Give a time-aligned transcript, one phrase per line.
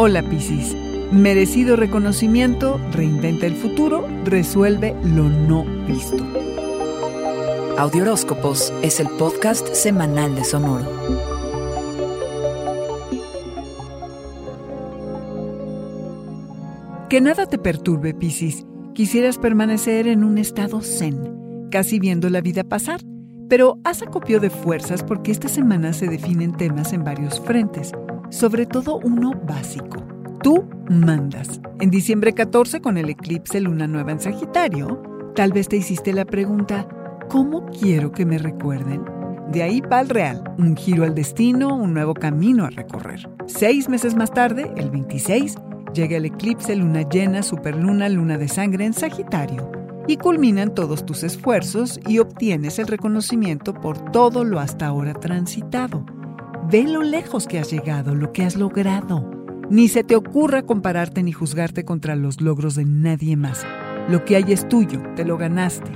[0.00, 0.76] Hola Piscis.
[1.10, 6.24] Merecido reconocimiento, reinventa el futuro, resuelve lo no visto.
[7.76, 10.86] Audioróscopos es el podcast semanal de Sonoro.
[17.08, 18.64] Que nada te perturbe, Piscis.
[18.94, 23.00] Quisieras permanecer en un estado zen, casi viendo la vida pasar,
[23.48, 27.90] pero haz acopio de fuerzas porque esta semana se definen temas en varios frentes,
[28.30, 30.04] sobre todo uno básico.
[30.42, 31.60] Tú mandas.
[31.80, 35.02] En diciembre 14, con el eclipse luna nueva en Sagitario,
[35.34, 36.88] tal vez te hiciste la pregunta,
[37.28, 39.04] ¿cómo quiero que me recuerden?
[39.52, 43.28] De ahí va el real, un giro al destino, un nuevo camino a recorrer.
[43.46, 45.56] Seis meses más tarde, el 26,
[45.94, 49.72] llega el eclipse luna llena, superluna, luna de sangre en Sagitario
[50.06, 56.04] y culminan todos tus esfuerzos y obtienes el reconocimiento por todo lo hasta ahora transitado.
[56.66, 59.30] Ve lo lejos que has llegado, lo que has logrado.
[59.70, 63.66] Ni se te ocurra compararte ni juzgarte contra los logros de nadie más.
[64.08, 65.90] Lo que hay es tuyo, te lo ganaste.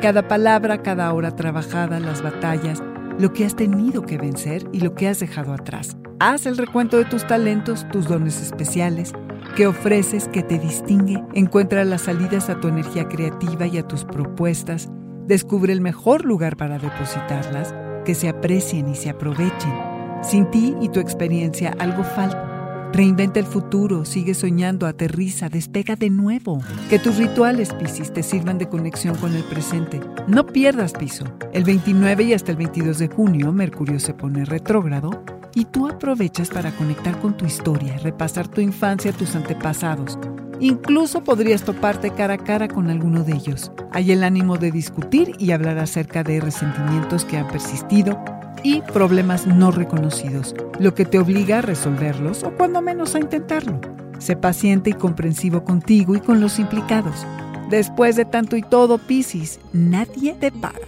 [0.00, 2.82] Cada palabra, cada hora trabajada, las batallas,
[3.18, 5.96] lo que has tenido que vencer y lo que has dejado atrás.
[6.18, 9.12] Haz el recuento de tus talentos, tus dones especiales,
[9.54, 11.22] que ofreces que te distingue.
[11.34, 14.88] Encuentra las salidas a tu energía creativa y a tus propuestas.
[15.26, 19.95] Descubre el mejor lugar para depositarlas, que se aprecien y se aprovechen.
[20.22, 22.56] Sin ti y tu experiencia algo falta.
[22.92, 26.60] Reinventa el futuro, sigue soñando, aterriza, despega de nuevo.
[26.88, 30.00] Que tus rituales, Piscis, te sirvan de conexión con el presente.
[30.26, 31.24] No pierdas piso.
[31.52, 35.22] El 29 y hasta el 22 de junio, Mercurio se pone retrógrado
[35.54, 40.18] y tú aprovechas para conectar con tu historia, repasar tu infancia, tus antepasados.
[40.60, 43.72] Incluso podrías toparte cara a cara con alguno de ellos.
[43.92, 48.18] Hay el ánimo de discutir y hablar acerca de resentimientos que han persistido
[48.62, 53.80] y problemas no reconocidos, lo que te obliga a resolverlos o cuando menos a intentarlo.
[54.18, 57.26] Sé paciente y comprensivo contigo y con los implicados.
[57.70, 60.78] Después de tanto y todo, Piscis, nadie te para.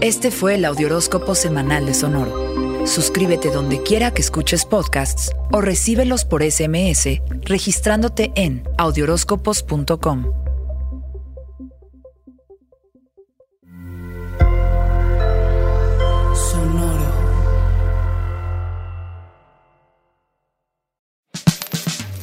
[0.00, 2.86] Este fue el Audioróscopo Semanal de Sonoro.
[2.86, 10.39] Suscríbete donde quiera que escuches podcasts o recíbelos por SMS registrándote en audioróscopos.com.